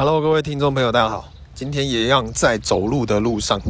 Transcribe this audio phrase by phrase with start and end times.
[0.00, 1.28] Hello，各位听众朋友，大家好。
[1.56, 3.60] 今天也一样在走路的路上。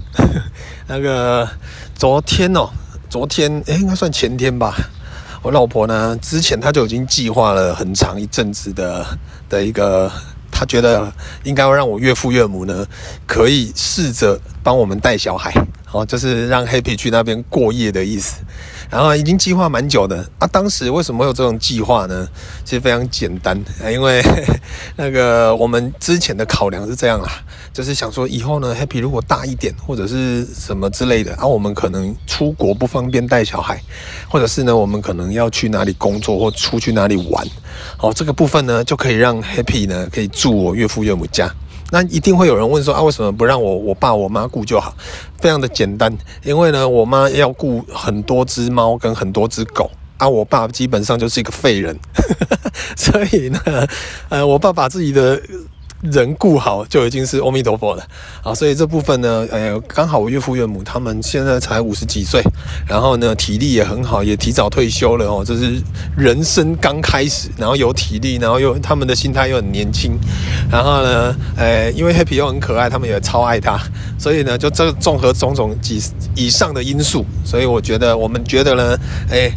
[0.87, 1.49] 那个
[1.95, 2.69] 昨天哦，
[3.09, 4.77] 昨天诶、应该算前天吧。
[5.41, 9.07] 我老婆呢，之前她就已经计划了很长一阵子的
[9.49, 10.13] 的一个，
[10.53, 11.11] 她觉得
[11.45, 12.85] 应该要让我岳父岳母呢，
[13.27, 15.51] 可以试着帮我们带小孩，
[15.93, 18.43] 哦，就是让 Happy 去那边过夜的意思。
[18.91, 22.27] 然后已经计划蛮久的啊，当时为什么会有这种计划呢？
[22.65, 23.59] 其实非常简单，
[23.93, 24.23] 因为
[24.97, 27.31] 那个我们之前的考量是这样啦，
[27.73, 33.81] 就是想说以后呢，Happy 如果大一点或者是什么之类的啊，我们可能出国不方便带小孩，
[34.29, 37.47] 或者是呢，我们可能要去哪里工作或出去哪里玩，
[38.01, 41.53] 哦，这个部分呢就可以让 Happy 呢可以住我岳父岳母家。
[41.91, 44.95] 那一定会有人问说啊，为什么不让我我爸我妈顾就好？
[45.41, 51.99] 非常的简单，因为呢，我妈要顾很多只猫跟很多只狗啊，我爸基本上就是一个废人，
[52.97, 53.61] 所以呢，
[54.29, 55.41] 呃，我爸把自己的。
[56.03, 58.07] 人顾好就已经是阿弥陀佛了，
[58.43, 62.43] 啊，所以这部分呢，呃，刚好我岳父岳母他们现在才五十几岁，
[62.87, 65.83] 然后呢，体力也很好，也提早退休了哦，这是
[66.17, 70.13] 人生刚开始，然后有体力，然后又他们的心态又很年轻，
[70.71, 73.81] 然后呢，呃，因为 Happy 又很可爱，他们也超爱他，
[74.19, 76.01] 所以呢，就这综合种种几
[76.37, 78.97] 以上的因素，所以我觉得我们觉得呢，
[79.31, 79.51] 哎。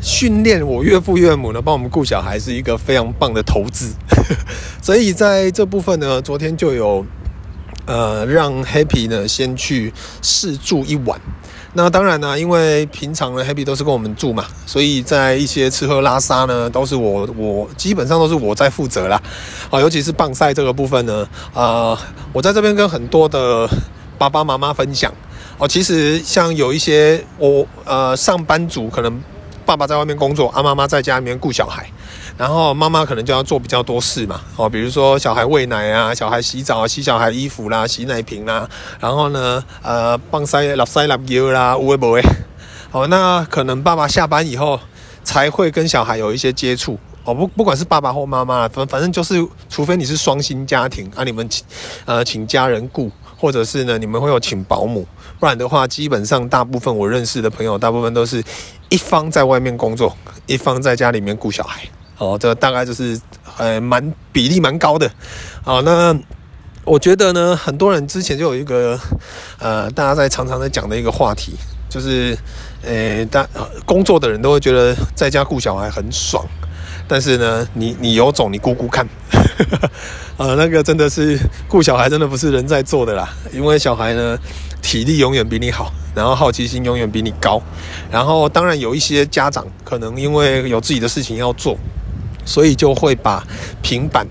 [0.00, 3.92] 训练我岳父岳母呢，帮我们顾小孩是一个非常棒的投资，
[4.80, 7.04] 所以在这部分呢，昨天就有
[7.84, 11.20] 呃让 Happy 呢先去试住一晚。
[11.74, 19.20] 那当然呢，因为平常呢 Happy 都是跟我们住嘛，所以在一些吃喝拉撒呢，都是我我基本上都是我在负责啦。
[19.70, 21.98] 啊，尤其是棒赛这个部分呢，啊、呃，
[22.32, 23.68] 我在这边跟很多的
[24.16, 25.12] 爸爸妈妈分享
[25.58, 29.20] 哦，其实像有一些我呃上班族可能。
[29.68, 31.86] 爸爸在外面工作，啊，妈妈在家里面顾小孩，
[32.38, 38.66] 然后妈妈可能就要做比较多事嘛，哦，比如说小孩喂奶啊，小孩洗澡啊，洗小孩衣服啦，洗奶瓶啦，
[38.98, 42.28] 然后呢，呃，帮塞拉塞拉油啦，有没的，
[42.92, 44.80] 哦，那可能爸爸下班以后
[45.22, 51.62] 才会跟小孩有一些接触，哦，不，不管是爸爸或妈妈，反反正就是，除非你是双薪家庭啊，你们请
[52.06, 53.12] 呃请家人顾。
[53.38, 55.06] 或者是呢，你们会有请保姆，
[55.38, 58.42] 不然的话，基本上大部分我认识的朋友，大部分都是
[58.88, 60.14] 一方在外面工作，
[60.46, 61.82] 一方在家里面顾小孩。
[62.18, 63.18] 哦，这大概就是
[63.56, 65.08] 呃蛮比例蛮高的。
[65.62, 66.18] 好，那
[66.84, 68.98] 我觉得呢，很多人之前就有一个
[69.60, 71.52] 呃，大家在常常在讲的一个话题，
[71.88, 72.36] 就是
[72.82, 73.48] 呃，大
[73.84, 76.44] 工作的人都会觉得在家顾小孩很爽，
[77.08, 79.06] 但是呢，你你有种你顾顾看。
[80.36, 81.36] 呃， 那个真的是
[81.66, 83.28] 顾小孩，真的不是人在做的啦。
[83.52, 84.38] 因为小孩呢，
[84.82, 87.60] 体力永远比你好，然后好奇心永远比你高。
[88.10, 91.76] 然后当然有一些家长可能因为有自己的事情要做，
[92.44, 93.42] 所以就会把
[93.82, 94.24] 平板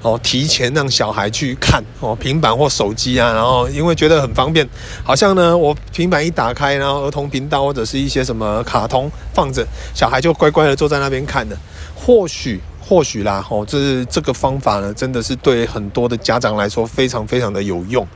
[0.00, 4.66] 哦提前让小孩去看哦，平板或手机啊，然后因为觉得很方便，
[5.04, 11.54] 好像呢我平板一打开，然后儿童频道或者是一些什么卡通放着，小孩就乖乖的坐在那边看的。
[12.04, 12.60] 或许。
[12.84, 18.06] 或许啦，吼，这这个方法呢，真的是对很多的家长来说非常非常的有用。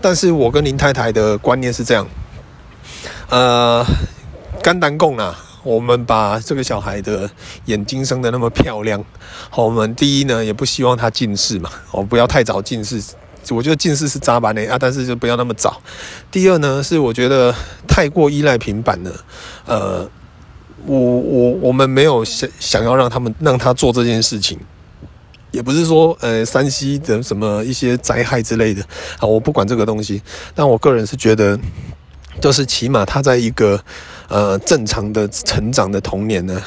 [0.00, 2.06] 但是我跟林太太的观念是这样，
[3.28, 3.84] 呃，
[4.62, 7.28] 肝胆共啊，我们把这个小孩的
[7.64, 9.04] 眼睛生得那么漂亮，
[9.50, 13.02] 好，我们第一呢，也不希望他近视嘛，哦，不要太早近视，
[13.50, 15.82] 我觉得近视是渣板的啊，但是就不要那么早。
[16.30, 17.52] 第二呢，是我觉得
[17.88, 19.10] 太过依赖平板了，
[19.66, 20.08] 呃。
[20.86, 24.58] 我我我们没有想想要让他们让他做这件事情，
[25.50, 28.82] 也不是说呃山西的什么一些灾害之类的
[29.18, 30.20] 啊，我不管这个东西，
[30.54, 31.58] 但我个人是觉得，
[32.40, 33.80] 就是起码他在一个
[34.28, 36.60] 呃正常的成长的童年呢。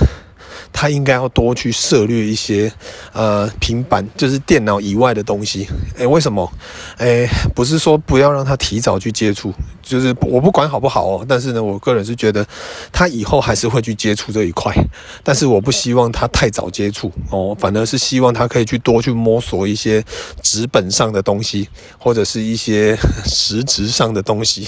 [0.78, 2.70] 他应该要多去涉猎一些，
[3.14, 5.66] 呃，平板就是电脑以外的东西。
[5.98, 6.52] 诶，为什么？
[6.98, 7.26] 诶，
[7.56, 11.26] 不是说不要让他提早去接触，就是我不管好不好哦。
[11.26, 12.46] 但是呢，我个人是觉得
[12.92, 14.76] 他以后还是会去接触这一块，
[15.24, 20.04] 但是我不希望他太早接触哦，反而是希望他可以去多去摸索一些
[20.42, 24.68] 纸本上的东西，或者是一些 实质上的东西。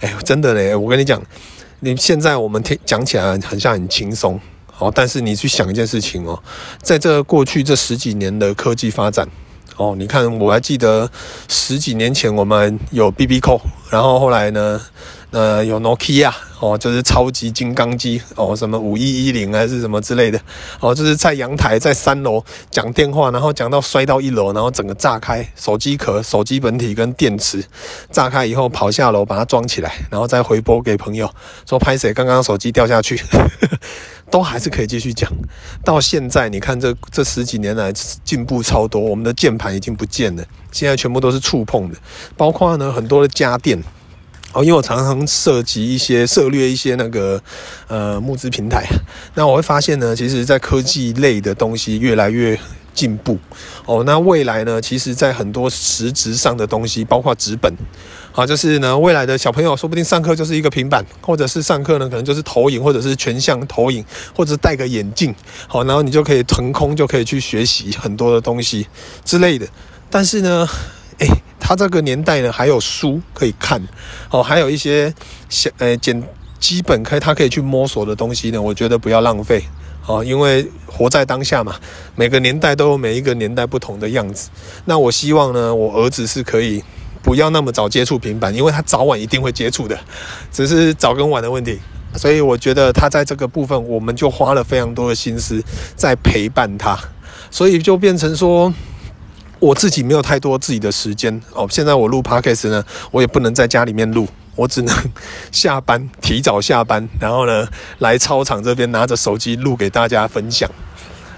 [0.00, 1.22] 哎，真的嘞，我跟你讲，
[1.80, 4.40] 你现在我们听讲起来很像很轻松。
[4.82, 6.42] 哦，但是你去想一件事情哦，
[6.82, 9.28] 在这过去这十几年的科技发展，
[9.76, 11.08] 哦，你看我还记得
[11.48, 14.80] 十几年前我们有 BB 扣然后后来呢，
[15.32, 16.30] 呃，有 Nokia
[16.60, 20.38] 哦，就是超级金刚机哦，什么五一一零还是什么之类的
[20.78, 27.64] 哦，就是在阳台在三楼讲电话，然后讲到摔到一楼，然后整个炸开，手机壳、手机本体跟电池
[28.10, 31.28] 炸开以后跑下楼把它装起来，然后再回拨给朋友
[31.66, 33.18] 说拍谁刚刚手机掉下去，
[34.30, 35.32] 都还是可以继续讲。
[35.82, 37.90] 到现在你看这这十几年来
[38.22, 41.96] 进步超多，我们的键盘已经不见了，现在全部都是触碰的，
[42.36, 43.82] 包括呢很多的家电。
[44.52, 47.40] 哦，因为我常常涉及一些涉猎一些那个
[47.88, 48.86] 呃募资平台，
[49.34, 52.58] 那我会发现呢，其实，在科技类的东西越来越
[52.92, 53.38] 进步。
[53.86, 57.72] 哦，那未来呢，其实在很多实质上的东西，包括纸本，
[58.32, 64.04] 啊，就是呢，未来的小朋友说不定上课就是一个平板，或者是上课呢，可能就是投影，或者是全向投影，
[64.36, 65.34] 或者戴个眼镜，
[65.66, 68.86] 好，然后你就可以腾空，就可以去学习很多的东西
[69.24, 69.66] 之类的。
[70.10, 70.68] 但是呢，
[71.64, 73.80] 他这个年代呢，还有书可以看
[74.30, 75.14] 哦，还有一些
[75.48, 76.20] 小呃简
[76.58, 79.62] 基本可以他可以去摸索的东西呢，我觉得不要浪费
[80.06, 81.76] 哦，因为活在当下嘛，
[82.16, 84.50] 每个年代都有每一个年代不同的样子。
[84.84, 86.82] 那我希望呢，我儿子是可以
[87.22, 89.96] 不要那么早接触平板，因为他早晚一定会接触的，
[90.50, 91.78] 只是早跟晚的问题。
[92.16, 95.62] 所以我觉得他在这个部分，我们就花了非常多的心思
[95.96, 96.98] 在陪伴他，
[97.50, 98.74] 所以就变成说。
[99.62, 101.68] 我自己没有太多自己的时间哦。
[101.70, 104.26] 现在我录 podcast 呢，我也不能在家里面录，
[104.56, 104.92] 我只能
[105.52, 107.68] 下班提早下班，然后呢
[108.00, 110.68] 来操场这边拿着手机录给大家分享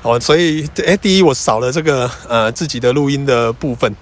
[0.00, 0.19] 哦。
[0.19, 3.94] 所以，诶，第一我少了这个呃自己的录音的部分。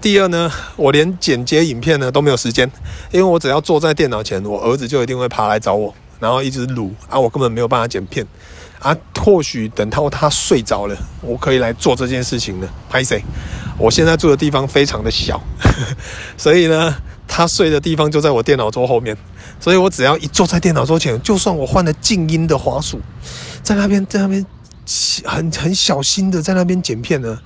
[0.00, 2.68] 第二呢，我连剪接影片呢都没有时间，
[3.12, 8.26] 因为我只要坐在电脑前，我儿子就一定会爬来找我，然后一直录啊，我根本没有办法剪片。
[8.80, 12.68] 啊，或许等到他睡着了，我可以来做这件事情呢。
[12.88, 13.22] 拍谁？
[13.76, 15.96] 我现在住的地方非常的小，呵呵，
[16.36, 16.94] 所以呢，
[17.26, 19.16] 他睡的地方就在我电脑桌后面，
[19.60, 23.00] 所以我只要一坐在电脑桌前，就算我换了静音的滑鼠，
[23.62, 24.44] 在那边在那边
[25.24, 27.38] 很很小心的在那边剪片呢，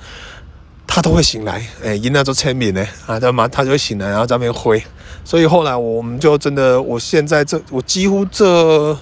[0.86, 1.66] 他都会醒来。
[1.84, 4.82] 哎，一那做签名呢，啊，他妈他就会醒来，然后在那边挥。
[5.24, 8.96] 所以后来我们就真的，我现在这我几乎这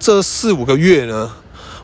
[0.00, 1.30] 这四五个月呢。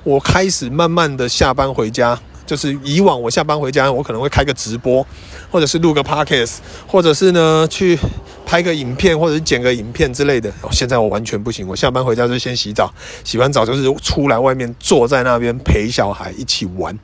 [0.08, 5.06] 我开始慢慢的下班回家，就是以往我下班回家，我可能会开个直播，
[5.50, 6.54] 或者是录个 podcast，
[6.86, 7.98] 或者是呢去
[8.46, 10.50] 拍个影片，或者是剪个影片之类的。
[10.70, 12.90] 现在我完全不行，我下班回家就先洗澡，
[13.22, 16.98] 洗完澡就是出来外面坐在那边陪小孩一起玩。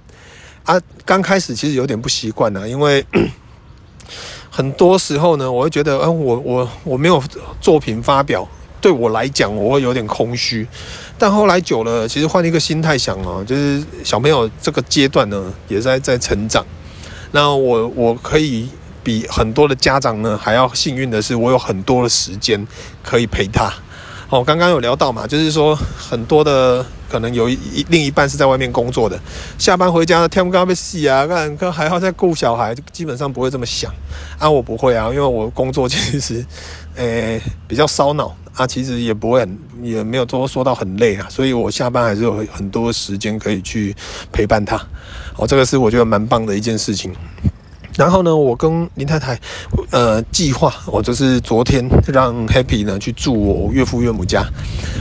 [0.64, 3.04] 啊，刚开始其实有点不习惯呢，因为
[4.48, 7.22] 很多时候呢，我会觉得，嗯、我我我没有
[7.60, 8.48] 作品发表。
[8.80, 10.66] 对我来讲，我会有点空虚，
[11.16, 16.64] 但后来久了，其实换一个心态想哦，就是小朋友这个阶段呢，也在在成长。
[17.30, 18.68] 那我我可以
[19.02, 22.66] 比很多的家长呢还要幸运的是，我有很多的时间
[23.02, 23.72] 可以陪他。
[24.30, 29.16] 哦，刚刚有聊到嘛，就是说很多的可能有一另一半是在外面工作的，
[29.58, 33.92] 下班回家天刚被洗啊，看看还要再顾小孩，基本上不会这么想。
[34.38, 36.44] 啊，我不会啊，因为我工作其实
[36.96, 38.34] 诶比较烧脑。
[38.54, 43.94] 啊，其实也不会很，也没有说说到很累啊，所以我下班还是有很多时间可以去
[44.32, 44.76] 陪伴他。
[45.36, 47.12] 哦，这个是我觉得蛮棒的一件事情。
[47.96, 49.38] 然后呢，我跟林太太，
[49.90, 54.44] 呃，计划，我就是昨天让 Happy 呢去住我岳父岳母家。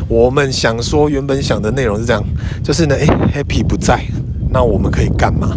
[0.07, 2.23] 我们想说，原本想的内容是这样，
[2.63, 4.05] 就是呢，诶，Happy 不在，
[4.51, 5.55] 那我们可以干嘛？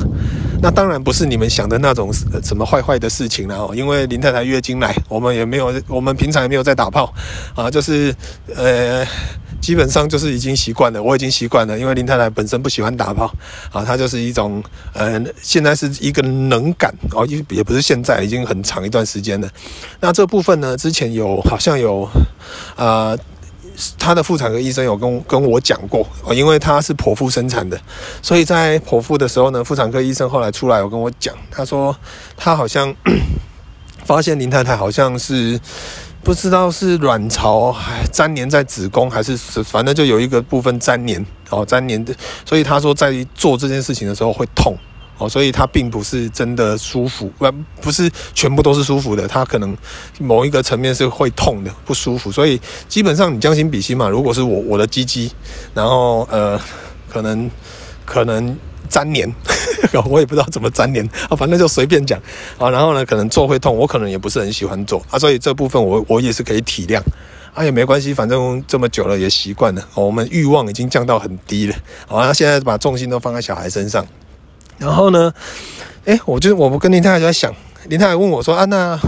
[0.62, 2.10] 那当然不是你们想的那种
[2.42, 7.12] 什么坏坏的事情了哦，因为林太太月经来，我们也没有，我们平常也没有在打炮
[7.54, 8.14] 啊，就是
[8.54, 9.06] 呃，
[9.60, 13.32] 基本上就是已经习惯了，我已经习惯了，因为林太太本身不喜欢打炮
[13.70, 14.62] 啊，她就是一种
[14.92, 19.48] 呃，现在是一个能感哦，也也不是现在，已经很长一段时间了。
[20.00, 22.02] 那这部分呢，之前有好像有
[22.74, 23.14] 啊。
[23.14, 23.18] 呃
[23.98, 27.78] 他的妇产科医生有跟跟我讲过哦，因为他是剖腹生产的，
[28.22, 31.94] 所以在剖腹的时候呢，妇产科医生后来出来有跟我讲，他说
[32.36, 32.94] 他好像
[34.04, 35.60] 发现林太太好像是
[36.22, 37.74] 不知道是卵巢
[38.12, 42.14] 粘连在子宫，还是反正就有一个部分粘连哦，粘连的，
[42.44, 44.76] 所以他说在做这件事情的时候会痛。
[45.18, 49.76] 哦，所以它并不是真的舒服，不不是全部都是舒服的，它可能
[50.18, 52.30] 某一个层面是会痛的，不舒服。
[52.30, 55.32] 所以基本上你将心比心嘛，如果是我我的鸡鸡，
[55.72, 56.60] 然后呃，
[57.08, 57.50] 可能
[58.04, 58.56] 可能
[58.90, 59.34] 粘连，
[60.04, 62.20] 我也不知道怎么粘连啊，反正就随便讲
[62.58, 62.68] 啊。
[62.68, 67.00] 然后呢，可能做会痛，我可能也不是很喜欢做啊，所以这部分我我也是可以体谅
[67.54, 71.74] 啊，也没关系，反正这么久了也习惯了，我们欲望已经降到很低了，
[72.06, 74.06] 好，那现在把重心都放在小孩身上。
[74.78, 75.32] 然后呢，
[76.04, 77.54] 诶，我就我们跟林太太就在想，
[77.88, 78.98] 林太太问我说：“啊，那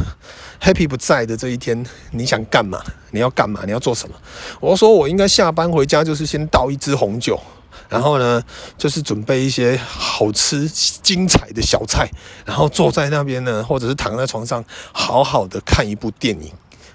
[0.61, 2.83] Happy 不在的这一天，你想干嘛？
[3.13, 3.61] 你要干嘛？
[3.65, 4.15] 你要做什么？
[4.61, 7.41] 我说我应该下班回家就是先倒一支红酒，
[7.89, 8.43] 然后呢，
[8.77, 12.09] 就是准备一些好吃精彩的小菜，
[12.45, 16.51] 然后坐在那边呢，或者是躺在床上，好好的看一部电影。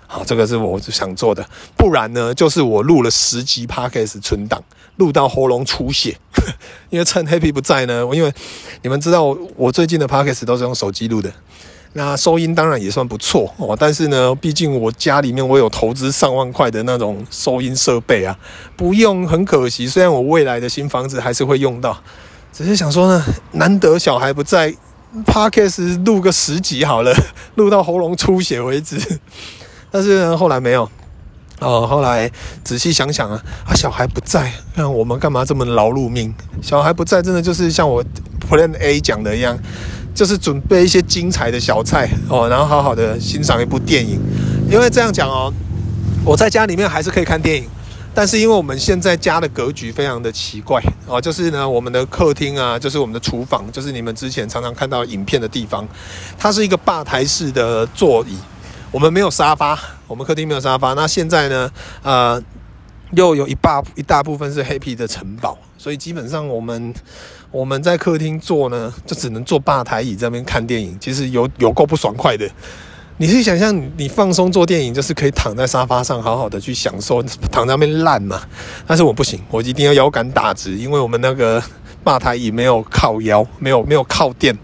[0.06, 1.44] 好，这个是我想做的。
[1.76, 4.62] 不然呢，就是我录了十集 Podcast 存档，
[4.98, 6.18] 录到喉咙出血。
[6.90, 8.34] 因为趁 Happy 不在呢，因为
[8.82, 11.32] 你们知道我最近的 Podcast 都是用手机录的。
[11.96, 18.36] 那收音当然也算不错哦，但是呢，毕竟我家里面我有投资上万块的那种收音设备啊，
[18.76, 19.88] 不用很可惜。
[19.88, 21.96] 虽然我未来的新房子还是会用到，
[22.52, 24.74] 只是想说呢，难得小孩不在
[25.24, 27.14] ，Podcast 录个十集好了，
[27.56, 28.98] 录到喉咙出血为止。
[29.92, 30.90] 但是呢，后来没有
[31.64, 31.88] 哦。
[31.88, 32.30] 后来
[32.64, 36.34] 仔细想想啊，啊，小孩不在，那我们干嘛这么劳碌命？
[36.62, 38.04] 小孩不在，真的就是像我
[38.50, 39.58] Plan A 讲的一样。
[40.16, 44.20] 就是准备一些精彩的小菜哦，然后好好的欣赏一部电影。
[44.70, 45.52] 因为这样讲哦，
[46.24, 47.68] 我在家里面还是可以看电影，
[48.14, 55.84] 但是因为我们现在家的格局非常的奇怪哦，就是呢，我们的客厅啊，就是我们的厨房，就是你们之前常常看到影片的地方，
[56.38, 58.38] 它是一个吧台式的座椅，
[58.94, 60.94] 我们没有沙发，我们客厅没有沙发。
[60.94, 61.70] 那现在呢，
[62.04, 62.42] 呃，
[63.12, 66.94] 又有一大一大部分是 Happy 的城堡，所以基本上我们。
[67.54, 72.50] 我们在客厅坐呢，就只能坐吧台椅这边看电影，其实有有够不爽快的。
[73.18, 77.22] 你可以想象，你放松做电影，就是可以躺在沙发上，好好的去享受，
[77.52, 78.42] 躺在那边烂嘛。
[78.88, 81.62] 但是我不行，我一定要腰杆打直，因为我们那个
[82.04, 84.58] 吧台椅没有靠腰，没有没有靠垫。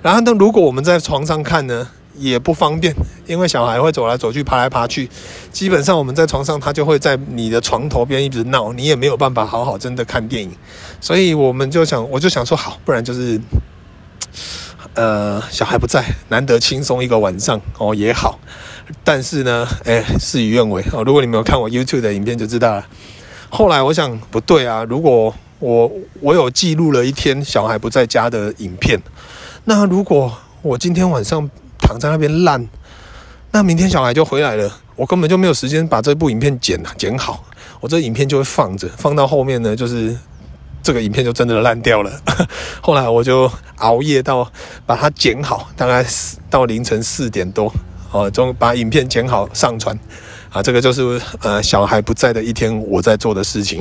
[0.00, 1.86] 然后，那如果我们在床上看呢？
[2.16, 2.94] 也不方便，
[3.26, 5.08] 因为小孩会走来走去、爬来爬去。
[5.50, 10.50] 基本上我们在床上，他就会在你的床头边一直闹，你也没有办法好好真的看电影。
[11.00, 13.40] 所以我们就想，我就想说，好，不然就是，
[14.94, 18.38] 呃，小孩不在，难得轻松一个晚上哦，也好。
[19.02, 21.02] 但是呢，哎，事与愿违哦。
[21.02, 22.86] 如果你没有看我 YouTube 的影片，就知道了。
[23.48, 25.90] 后来我想，不对啊，如果我
[26.20, 29.00] 我有记录了一天小孩不在家的影片，
[29.64, 31.50] 那如果我今天晚上。
[31.82, 32.66] 躺在那边烂，
[33.50, 37.44] 那明天小孩就回来了，我根本就没有时间把这部影片剪剪好，
[37.80, 40.16] 我这影片就会放着，放到后面呢，就是
[40.82, 42.10] 这个影片就真的烂掉了。
[42.80, 44.50] 后来我就熬夜到
[44.86, 46.06] 把它剪好，大概
[46.48, 47.70] 到凌晨四点多，
[48.10, 49.98] 哦，终把影片剪好上传，
[50.50, 53.80] 啊，这个就是呃小孩不在的一天我在做的事情，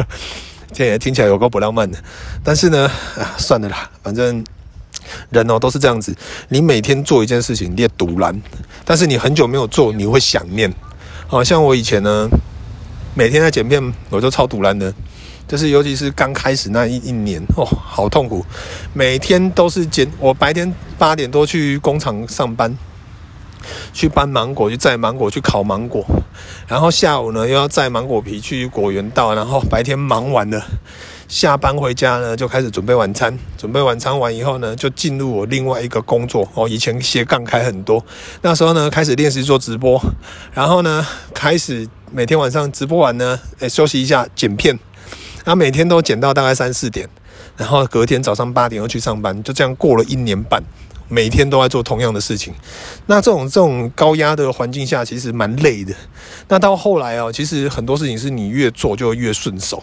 [0.72, 1.98] 这也听起来有够不浪漫的，
[2.42, 4.42] 但是呢，啊，算了啦，反正。
[5.30, 6.14] 人哦，都是这样子。
[6.48, 8.40] 你每天做一件事情，你也独然，
[8.84, 10.72] 但是你很久没有做，你会想念。
[11.26, 12.28] 好像我以前呢，
[13.14, 14.92] 每天在剪片，我就超赌烂的。
[15.46, 18.44] 就是尤其是刚开始那一一年，哦，好痛苦。
[18.94, 22.74] 每天都是剪，我白天八点多去工厂上班，
[23.94, 26.04] 去搬芒果，去摘芒果，去烤芒果，
[26.68, 30.62] 然后下午呢又要摘芒果皮去果园道，然后白天忙完了。
[31.26, 33.36] 下班回家呢，就开始准备晚餐。
[33.56, 36.46] 准备晚餐完以后呢，就进入我另外一个工作。
[36.54, 38.04] 哦，以前斜杠开很多，
[38.42, 39.98] 那时候呢，开始练习做直播。
[40.52, 44.78] 然后呢，开始每天晚上直播完呢，诶，休息一下剪片。
[45.44, 47.08] 然后每天都剪到大概三四点，
[47.56, 49.42] 然后隔天早上八点又去上班。
[49.42, 50.62] 就这样过了一年半，
[51.08, 52.54] 每天都在做同样的事情。
[53.06, 55.94] 那这种这种高压的环境下，其实蛮累的。
[56.48, 59.82] 那到后来哦，其实很多事情是你越做就越顺手。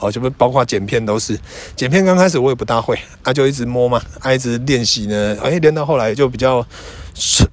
[0.00, 1.36] 哦，就不包括剪片都是，
[1.74, 6.64] 剪片刚开始我也不大会，啊就一直摸嘛，啊一直练习呢，哎练到后来就比较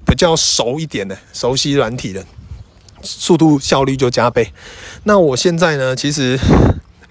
[0.06, 2.24] 比较熟一点的，熟悉软体的，
[3.02, 4.52] 速度效率就加倍。
[5.02, 6.38] 那我现在呢，其实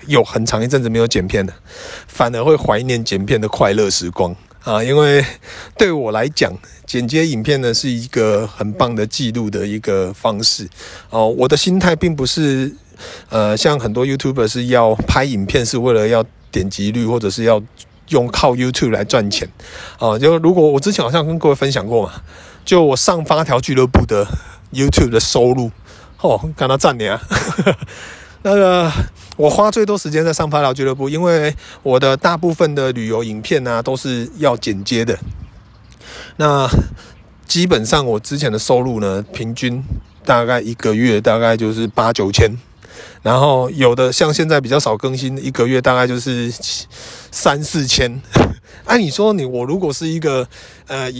[0.08, 1.54] 有很长一阵子没有剪片了，
[2.08, 4.34] 反而会怀念剪片的快乐时光
[4.66, 5.24] 啊，因为
[5.78, 6.52] 对我来讲，
[6.86, 10.68] 剪接影片呢是一个很棒的记录的一个方式。
[11.10, 12.76] 哦，我的心态并不是。
[13.30, 17.62] 呃，像很多 YouTuber 是要拍影片，是为了要点击率，或者是要
[18.08, 19.46] 用靠 YouTube 来赚钱。
[20.00, 22.14] 哦，就如果我之前好像跟各位分享过嘛，
[22.64, 24.26] 就我上发条俱乐部的
[24.72, 25.70] YouTube 的收入，
[26.22, 27.22] 哦，看他赚你啊！
[28.44, 28.90] 那个
[29.38, 35.18] 我花最多时间在上发条俱乐部，因为我的大部分的旅游影片呢、啊，都是要剪接的。
[36.38, 36.70] 那
[37.46, 39.84] 基本上我之前的收入呢，平均
[40.24, 42.52] 大概一个月大概就是八九千。
[43.22, 46.54] 然后有的像现在比较少更新，一个月大概就是
[47.32, 48.22] 三四千。
[48.86, 50.48] 按、 啊，你说你我如果是一个
[50.88, 51.12] 呃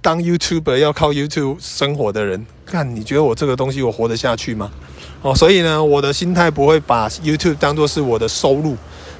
[0.00, 4.70] 当 YouTuber 要靠 YouTube 生活的人，看你觉得我这个东西我活得下去吗？
[5.22, 8.76] 哦，所以呢，我的心态不会把 YouTube 当作是我的收入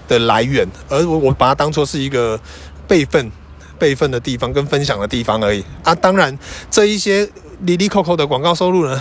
[0.09, 2.41] 的来源，而我我把它当作是一个
[2.89, 3.31] 备份
[3.79, 5.95] 备份的地方跟分享的地方而已啊。
[5.95, 6.39] 当然
[6.71, 7.29] 这一些。
[7.63, 8.99] 哩哩扣扣的广告收入呢，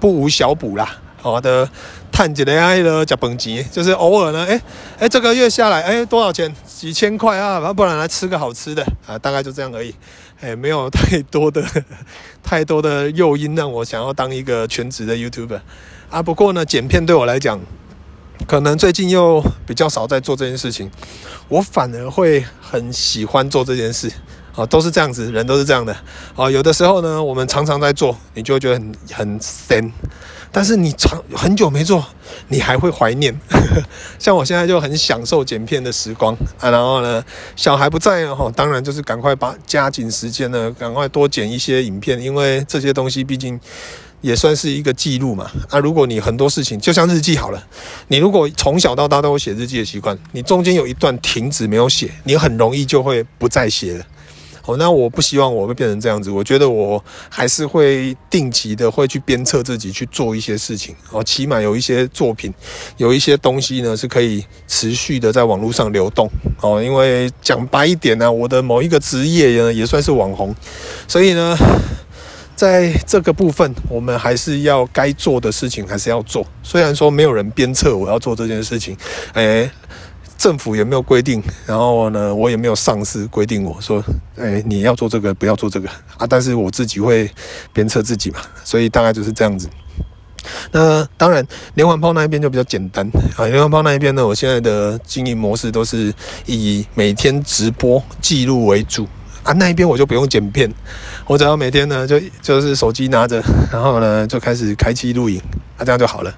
[0.00, 0.98] 不无小补啦。
[1.20, 1.68] 好的，
[2.10, 4.60] 探几来的加本钱，就是偶尔呢，哎
[4.98, 6.52] 哎，这个月下来，哎，多少钱？
[6.66, 9.94] 几千块啊，不然来吃个好吃的啊，大概就这样而已。
[10.42, 11.64] 哎，没有太多的
[12.42, 15.60] 太多的诱因让我想要当一个全职的 YouTuber
[16.10, 16.20] 啊。
[16.20, 17.60] 不过呢，剪片对我来讲，
[18.48, 20.90] 可能最近又比较少在做这件事情，
[21.48, 24.10] 我反而会很喜欢做这件事。
[24.56, 25.96] 啊，都是这样子，人都是这样的。
[26.34, 29.90] 啊，有的时候呢，我们常常在做，你就会觉得很很闲。
[30.52, 32.04] 但是你长很久没做，
[32.48, 33.34] 你还会怀念。
[34.20, 37.24] 像我现在就很享受剪片的时光啊，然后呢，
[37.56, 43.58] 小孩不在哦，当然就是赶快把加紧时间呢，赶快多剪一些影片，因为这些东西毕竟
[44.20, 45.50] 也算是一个记录嘛。
[45.70, 47.66] 啊，如果你很多事情就像日记好了，
[48.08, 54.04] 你如果从小到大都有写日记的习惯，你中间有一段停止没有写，你很容易就会不再写了。
[54.64, 56.30] 哦，那我不希望我会变成这样子。
[56.30, 60.94] 我觉得我还是会定期的会去鞭策自己去做一些事情。
[61.10, 62.52] 哦，起码有一些作品，
[62.96, 66.28] 有一些东西呢是可以持续的在网络上流动。
[66.60, 70.54] 哦，因为讲白一点呢，我的某一个职业呢也算是网红，
[71.08, 71.56] 所以呢，
[72.54, 76.46] 在这个部分，我们还是要该做的事情还是要做。
[76.62, 78.96] 虽然说没有人鞭策我要做这件事情，
[79.34, 79.70] 诶。
[80.42, 84.02] 政府也没有规定，然后呢，我也没有上司规定我说，
[84.36, 86.26] 哎，你要做这个，不要做这个啊。
[86.28, 87.30] 但是我自己会
[87.72, 89.68] 鞭策自己嘛，所以大概就是这样子。
[90.72, 93.46] 那当然，连环炮那一边就比较简单啊。
[93.46, 96.12] 连环炮那一边呢，我现在的经营模式都是
[96.46, 99.06] 以每天直播记录为主
[99.44, 99.52] 啊。
[99.52, 100.68] 那一边我就不用剪片，
[101.28, 105.40] 我只要每天呢就就是手机拿着，然后呢就开始开机录影
[105.78, 106.34] 啊，这样就好了。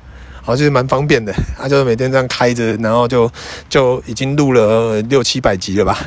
[0.46, 3.30] 好，就是蛮方便的， 啊、就是每天这样开着，然后就
[3.66, 5.98] 就已经录了六七百集了吧，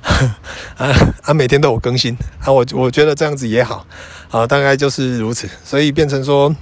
[0.78, 0.88] 啊
[1.22, 3.86] 啊，每天都有更新，啊，我我觉得这样子也好，
[4.30, 6.56] 啊，大概就是如此，所以变成说，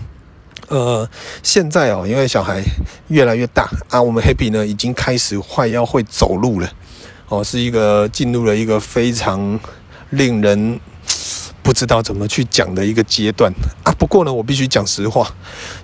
[0.66, 1.08] 呃，
[1.44, 2.60] 现在哦，因为小孩
[3.06, 6.68] 越来越大啊，我们 Happy 呢已经开始快要会走路了，
[7.28, 9.60] 哦，是一个进入了一个非常
[10.10, 10.80] 令人。
[11.62, 13.52] 不知道怎么去讲的一个阶段
[13.84, 13.92] 啊！
[13.98, 15.28] 不过呢，我必须讲实话，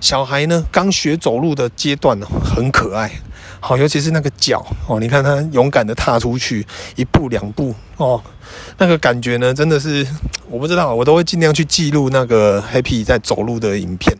[0.01, 3.11] 小孩呢刚学走路的阶段呢，很可爱，
[3.59, 8.21] 好，尤其是那个脚哦，你看他勇敢的踏出去一步两步哦，
[8.77, 10.05] 那个感觉呢，真的是
[10.49, 14.15] 我不知道，我都会尽量去记录那个 Happy 在走路的影片。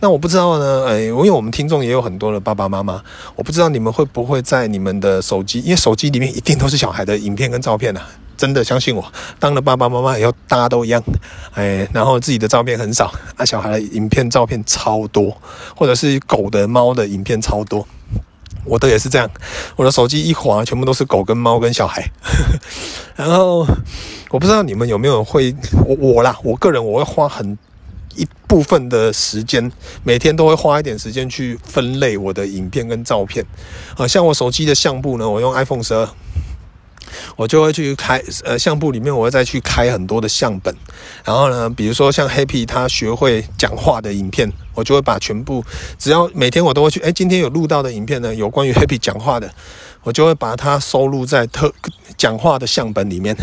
[0.00, 3.02] 那我不知道呢，哎，因为我们听众也有很多的爸爸妈妈，
[3.36, 8.06] 我不知道你们会不会在你们的手机，因为手机里面一定都是小孩的影片跟照片啊。
[8.36, 9.04] 真的相信我，
[9.38, 11.02] 当了爸爸妈妈以后，大家都一样，
[11.54, 15.36] 哎，然后自己的照片很少，啊，小孩的影片照片超多，
[15.74, 17.86] 或者是狗的、猫的影片超多，
[18.64, 19.30] 我的也是这样，
[19.76, 22.10] 我的手机一滑，全部都是狗跟猫跟小孩，
[23.16, 23.66] 然后
[24.30, 25.54] 我不知道你们有没有会，
[25.86, 27.56] 我我啦，我个人我会花很
[28.16, 29.70] 一部分的时间，
[30.02, 33.44] 每天都会花一点时间去分类我的影片跟照片，
[33.96, 36.08] 啊，像我手机的相簿呢，我用 iPhone 十二。
[37.36, 40.74] 我就会去开呃相簿里面，我会再去开很多的相本，
[41.24, 45.64] 然后呢，比如说像 Happy 他学会讲话的影片，我就会把全部
[45.98, 49.50] 只要每天我都会去，哎，今天有录到的影片呢，有关于 Happy 讲话的，
[50.02, 51.72] 我就会把它收录在特
[52.16, 53.36] 讲话的相本里面。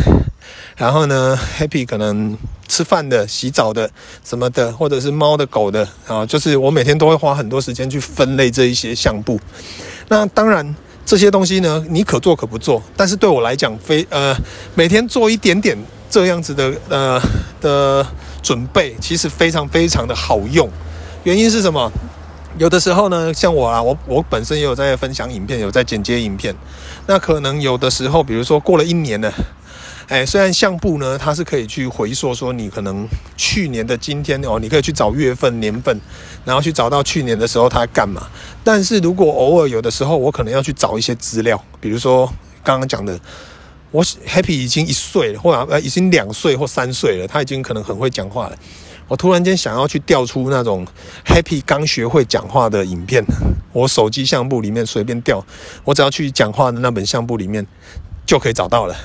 [0.76, 3.90] 然后呢，Happy 可能吃饭的、洗澡的
[4.24, 9.40] 什么的，或者是猫的、狗的啊，就是我每天都会花很多时间去分类这一些相簿。
[10.08, 10.76] 那当然。
[11.12, 14.34] 这些东西呢，你可做可不做，但是对我来讲，非呃
[14.76, 15.78] 每天做一点点
[16.10, 17.22] 这样子的呃
[17.60, 18.08] 的
[18.42, 20.70] 准备，其实非常非常的好用。
[21.26, 21.92] 原因是什么？
[22.58, 26.56] 有的时候呢，像我啊，我我本身也有在分享影片，有在剪接影片，
[27.08, 29.30] 那可能有的时候，比如说过了一年了。
[30.12, 35.98] 哎，虽然相簿呢，它是可以去回溯，说你可能去年的今天哦，你可以去找月份、年份，
[36.44, 38.28] 然后去找到去年的时候他干嘛。
[38.62, 42.28] 但是如果偶尔有的时候，我可能要去找一些资料，比如说
[42.62, 43.18] 刚刚讲的，
[43.90, 48.58] 我 Happy 已经一岁了，或呃已经两岁或三岁了，他已经可能很会讲话了。
[49.08, 50.86] 我突然间想要去调出那种
[51.26, 53.24] Happy 刚学会讲话的影片，
[53.72, 55.42] 我手机相簿里面随便调，
[55.86, 57.66] 我只要去讲话的那本相簿里面
[58.26, 58.96] 就可以找到了。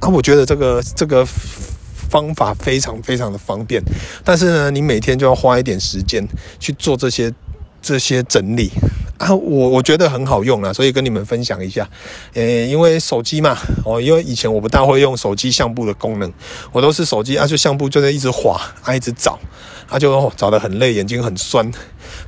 [0.00, 3.82] 啊，我觉得这个这个方法非常非常的方便，
[4.22, 6.26] 但是呢，你每天就要花一点时间
[6.60, 7.32] 去做这些
[7.80, 8.70] 这些整理
[9.18, 11.88] 啊，我我觉得很好用啊，所以跟你们分享一下。
[12.34, 16.30] 呃，因为手机嘛，哦，因为以前我不大会用手机相簿的功能，
[16.72, 19.38] 我都是手机啊，就相簿就在一直滑啊，一直找
[19.88, 21.70] 啊，就找得很累，眼睛很酸。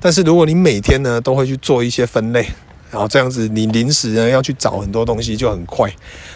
[0.00, 2.48] 但是如果你每天呢都会去做一些分类。
[2.90, 5.92] 然后这样子，你临时呢要去找很多东西就很快，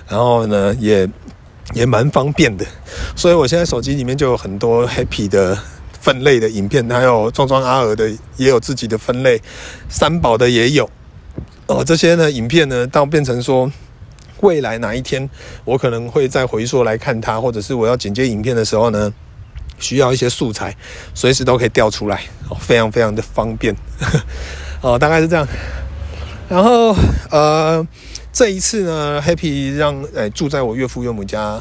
[0.09, 1.09] 然后呢也
[1.75, 2.67] 也蛮方便的，
[3.17, 5.59] 所以我现在手机里面就有很多 Happy 的
[6.01, 9.41] 分类的影片，还有壮壮阿尔的也有自己的分类，
[9.88, 10.91] 三宝的也有。
[11.67, 13.71] 哦，这些呢影片呢，到变成说，
[14.41, 15.31] 未来哪一天
[15.65, 19.11] 我可能会再回溯来看它，或者是我要剪接影片的时候呢，
[19.79, 20.77] 需要一些素材，
[21.15, 23.75] 随时都可以调出来，哦，非常非常的方便。
[24.83, 25.47] 哦，大概是这样。
[26.53, 26.95] 然后
[27.31, 27.87] 呃，
[28.31, 31.59] 这一次呢，Happy 让诶、住在我岳父岳母家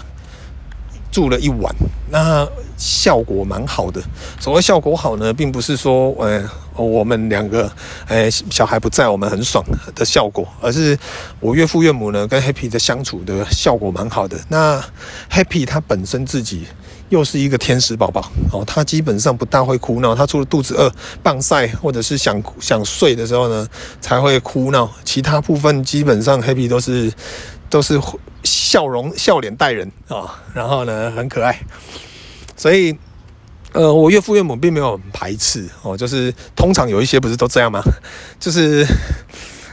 [1.10, 1.74] 住了一晚，
[2.10, 4.02] 那效果蛮好的。
[4.38, 6.44] 所谓效果好呢，并不是说呃。
[6.76, 7.72] 我们两个，
[8.08, 10.98] 哎，小孩不在，我们很爽的效果，而是
[11.40, 14.40] 我岳父岳母呢跟 Happy 的相处的效果蛮好的。
[14.48, 14.84] 那
[15.30, 16.66] Happy 他本身自己
[17.12, 23.68] 又是一个天使宝宝哦，他基本上不大会哭闹，他除了肚子饿、棒晒或者是想想睡的时候呢
[24.02, 27.12] 才会哭闹，其他部分基本上 Happy 都是
[27.70, 28.00] 都是
[28.44, 31.60] 笑容笑脸待人啊、哦，然后呢很可爱，
[32.58, 32.98] 所以。
[33.74, 37.82] 呃，我岳父岳母并没有排斥哦，就是通常有一些不是都这样吗？
[38.38, 38.86] 就是，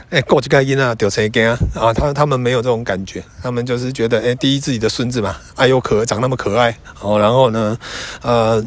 [0.09, 1.57] 哎、过几个音啊，丢谁给啊？
[1.75, 7.77] 啊，他他们没有这种感觉，他们就是觉得，哎、第一自己的孙子嘛，哎呦可长那么可爱哦，然后呢，
[8.21, 8.65] 呃，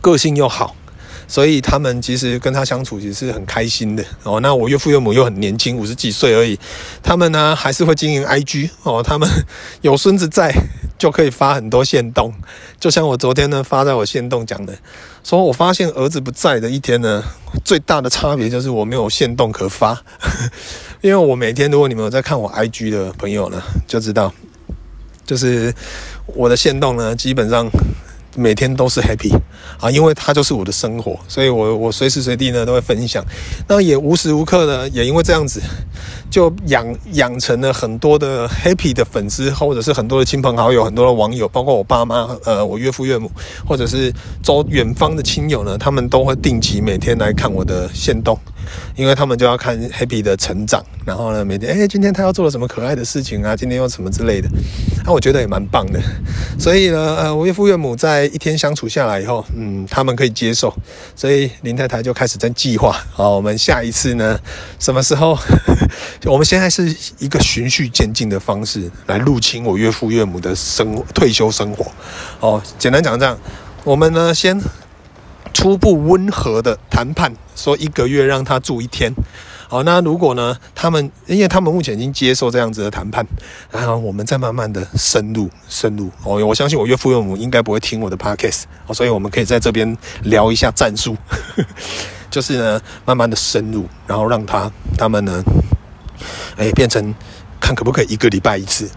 [0.00, 0.74] 个性又好。
[1.30, 4.40] 所以他们其实跟他相处其实是很开心的哦。
[4.40, 6.58] 那我岳父岳母又很年轻，五十几岁而已。
[7.02, 9.02] 他们呢还是会经营 IG 哦。
[9.02, 9.28] 他们
[9.82, 10.50] 有孙子在，
[10.98, 12.32] 就可以发很多线动。
[12.78, 14.76] 就像我昨天呢发在我线动讲的，
[15.24, 17.22] 说我发现儿子不在的一天呢，
[17.64, 20.02] 最大的差别就是我没有线动可发。
[21.00, 24.32] 因为我每天如果你们有在看我 IG 的朋友呢，就知道，
[25.24, 25.72] 就是
[26.26, 27.70] 我的线动呢基本上。
[28.36, 29.34] 每天都是 happy
[29.80, 33.24] 啊，因为他就是我的生活，所以我我随时随地呢都会分享。
[33.66, 35.60] 那也无时无刻呢，也因为这样子，
[36.30, 43.30] 就养养成了很多的 happy 的粉丝，或者是很多的亲朋好友，很多的网友，包括我爸妈，呃，我岳父岳母，
[43.66, 44.12] 或者是
[44.42, 48.38] 周远方的亲友呢，他们都会定期每天来看我的线动。
[48.96, 53.56] 因为他们就要看 Happy 的成长，然后呢，每天哎，今天他要做了什么可爱的事情啊？
[53.56, 54.48] 今天又什么之类的，
[55.04, 55.98] 那、啊、我觉得也蛮棒的。
[56.58, 60.70] 所以呢，呃，我岳父岳母在一天相处下来以后，嗯，他们可以接受，
[61.16, 64.38] 所以林太太就开始在计划，好，我们下一次呢，
[64.78, 65.38] 什么时候？
[66.26, 71.86] 我们现在是一个循序渐进的方式来入侵我岳父岳母的生退休生活。
[72.40, 73.38] 哦，简单讲这样，
[73.84, 74.60] 我们呢先。
[75.54, 79.12] 初步温和的谈判，说一个月让他住一天。
[79.66, 83.26] 好，那如果呢，他们因为他们目前已经接受这样子的谈判，
[83.72, 86.10] 然后我们再慢慢的深入深入。
[86.22, 91.16] 哦，我相信我岳父岳母应该不会听我的 podcast，哦，所以我们可以在这边聊一下战术，
[92.30, 95.42] 就是呢，慢慢的深入，然后让他他们呢，
[96.56, 97.14] 哎，变成
[97.60, 98.90] 看可不可以一个礼拜一次，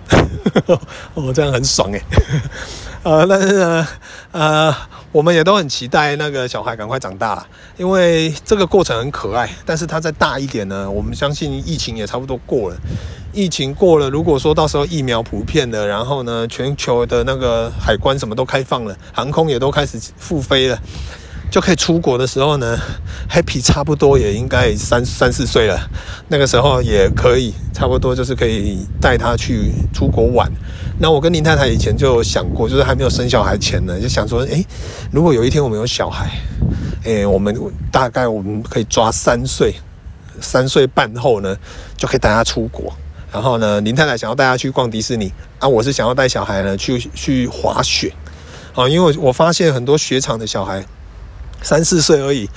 [1.15, 2.01] 哦，这样很爽哎。
[3.03, 3.88] 呃，但是呢，
[4.31, 4.75] 呃。
[5.13, 9.49] 我们也都很期待那个小孩赶快长大，因为这个过程很可爱。
[9.65, 12.77] 但是他再大一点呢，我们相信疫情也差不多过了。
[13.34, 20.79] 疫情过了，如果说到时候疫苗普遍了，然后呢，全球的那个海关什么都开放了，航空也都开始复飞了，
[21.51, 22.79] 就可以出国的时候呢
[23.29, 25.77] ，Happy 差不多也应该三三四岁了。
[26.29, 30.49] 那个时候也可以差不多就是可以带他去出国玩。
[30.97, 34.65] 那我跟林太太以前就想过，就是还没有生小孩前呢，就想说，诶，
[35.11, 36.31] 如果有一天我们有小孩，
[37.03, 37.53] 诶，我们
[37.91, 39.75] 大概我们可以抓三岁，
[40.39, 41.57] 三岁半后呢，
[41.97, 42.93] 就可以带他出国。
[43.29, 48.13] 然后呢，林太太想要带他去逛迪士尼，啊，我是想要带小孩呢去去滑雪，
[48.73, 50.85] 啊，因为我发现很多雪场的小孩
[51.62, 52.50] 三四岁而已，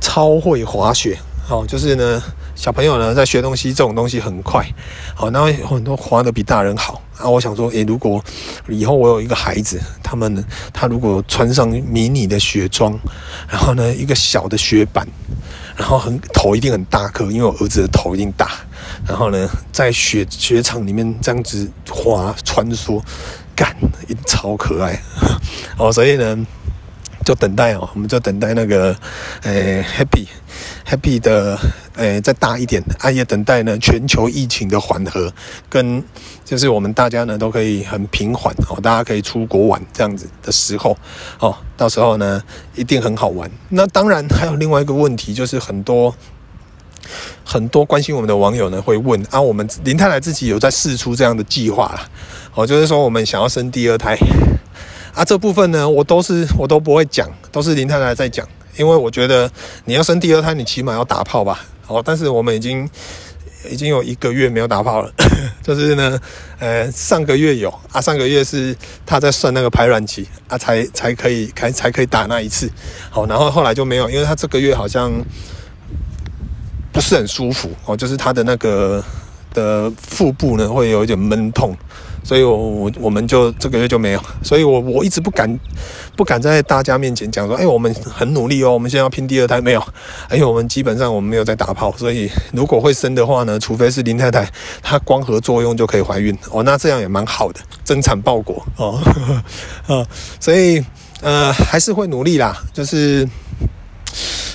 [0.00, 2.22] 超会滑雪，哦，就是呢。
[2.56, 4.66] 小朋友呢，在学东西这种东西很快，
[5.14, 7.02] 好，那很多滑得比大人好。
[7.18, 8.24] 啊，我想说，诶，如果
[8.66, 12.98] 以后我有一个孩子，他们他如果穿上迷你的雪装，
[13.46, 15.06] 然后呢，一个小的雪板，
[15.76, 18.52] 然后很头一定很大颗，因为我儿子的头一定大，
[19.06, 23.02] 然后呢，在雪雪场里面这样子滑穿梭，
[23.54, 23.76] 干，
[24.24, 24.98] 超可爱。
[25.76, 26.46] 哦，所以呢，
[27.26, 28.96] 就等待哦，我们就等待那个，
[29.42, 30.26] 诶，Happy。
[30.88, 31.58] Happy 的，
[31.96, 35.32] 诶、再大一点，啊，也等待呢全球疫情的缓和，
[35.68, 36.00] 跟
[36.44, 40.96] 就是我们大家呢都可以很平缓哦，大家可以出国玩这样子的时候，
[41.40, 42.40] 哦，到时候呢
[42.76, 43.50] 一定很好玩。
[43.70, 46.14] 那当然还有另外一个问题，就是很多
[47.44, 52.08] 很多关心我们的网友呢会问啊，我们林太太自己有在试出这样的计划啦，
[52.54, 54.16] 哦，就是说我们想要生第二胎，
[55.16, 58.46] 啊，这部分呢我都是我都不会讲，都是林太太在讲。
[58.76, 59.50] 因为我觉得
[59.86, 62.86] 你要生第二胎，你起码要打炮吧，哦，但是我们已经
[63.70, 65.10] 已经有一个月没有打炮了。
[65.64, 66.20] 就是呢，
[66.58, 68.76] 呃，上个月有啊，上个月是
[69.06, 72.70] 她在算那个排卵期啊，才才可以才才可以打那一次。
[73.08, 75.10] 好，然后后来就没有，因为她这个月好像
[76.92, 79.02] 不是很舒服哦，就是她的那个
[79.54, 81.74] 的腹部呢会有一点闷痛。
[82.26, 85.48] 所以我，我我们就这个月就没有， 所以我我一直不敢
[86.16, 89.60] 不敢在大家面前讲说，哎，我们很努力哦，我们现在要拼第二胎。
[89.60, 89.80] 没有？
[90.32, 94.50] 因为我们基本上我们没有在打炮，所以如果会生的话呢，除非是林太太
[94.82, 96.36] 她光合作用就可以怀孕。
[96.50, 99.12] 哦，那这样也蛮好的，增产报国哦，呵
[99.86, 100.06] 呵啊，
[100.40, 100.84] 所以
[101.20, 103.28] 呃还是会努力啦，就是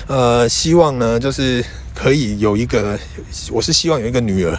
[0.08, 2.98] 呃希望呢就是可以有一个，
[3.50, 4.58] 我是希望有一个女儿。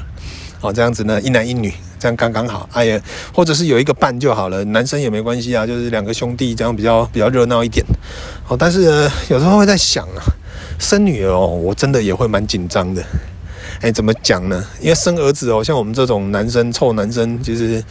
[0.62, 1.74] 哦，这样子呢，一男一女，
[2.04, 2.68] 这样刚刚好。
[2.74, 3.02] 哎呀，
[3.34, 7.86] 或者是有一个伴就好了，男生也没关系啊，就是两个兄弟这样比较比较热闹一点。
[8.50, 10.20] 哦，但是呢，有时候会在想啊，
[10.78, 13.02] 生女儿哦，我真的也会蛮紧张的。
[13.80, 14.62] 哎，怎么讲呢？
[14.82, 17.82] 因为生儿子哦，像我们这种男生臭男生，其实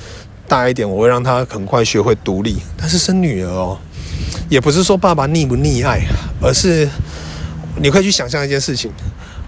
[0.46, 2.59] 大一点，我会让他很快学会独立。
[2.77, 3.79] 但是生女儿哦，
[4.51, 6.03] 也不是说爸爸溺不溺爱，
[6.42, 6.87] 而是
[7.81, 8.92] 你可以去想象一件事情。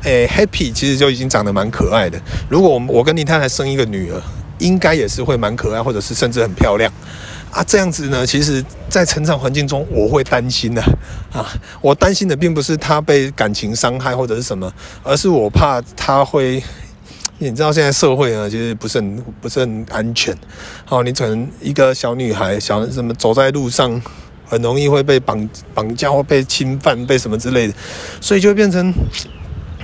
[0.04, 2.20] 诶，Happy 其实就已经长得蛮可爱的。
[2.46, 4.20] 如果我我跟林太太生一个女儿，
[4.58, 6.90] 应该也是会蛮可爱，或者是甚至很漂亮
[7.50, 7.62] 啊。
[7.64, 10.82] 这样子呢，其实，在成长环境中，我会担心的
[11.32, 11.46] 啊。
[11.80, 16.62] 我担心的并不是她被感情伤害或者是什么，而是我怕她会，
[17.38, 20.36] 你知道现在社会呢，其实不是很不是很安全。
[20.84, 24.00] 好，你可能一个小女孩，小什么走在路上，
[24.46, 27.74] 很容易会被绑绑架或被侵犯，被什么之类的，
[28.20, 28.92] 所以就变成。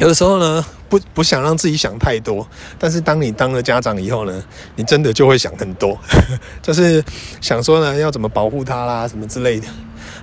[0.00, 4.42] 有的时候呢，不不想让自己想太多，但是当你当了家长以后呢，
[4.74, 5.98] 你真的就会想很多，
[6.62, 7.04] 就是
[7.42, 9.68] 想说呢，要怎么保护他啦，什么之类的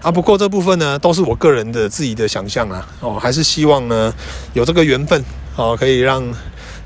[0.01, 0.11] 啊。
[0.11, 2.87] 不过这部分呢，都是我个人的自己的想象啊。
[3.01, 4.11] 哦，还是希望呢，
[4.53, 5.23] 有这个缘分
[5.55, 6.23] 哦，可以让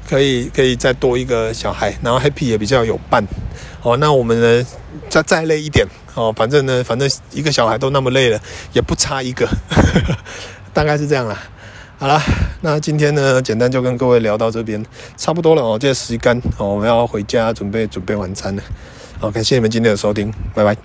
[0.10, 3.26] 可以可以再多一个小孩，然后 Happy 也比较有伴
[3.84, 3.96] 哦。
[3.96, 4.68] 那我们呢，
[5.08, 8.38] 再再累一点哦，反正呢，反正一个小孩都那么累了，
[8.74, 9.48] 也不差一个，
[10.74, 11.42] 大概是这样啦。
[12.02, 12.20] 好了，
[12.62, 14.84] 那今天呢，简单就跟各位聊到这边，
[15.18, 15.78] 差不多了哦。
[15.78, 18.64] 这时间哦，我们要回家准备准备晚餐了。
[19.20, 20.76] 好，感谢你们今天的收听，拜拜。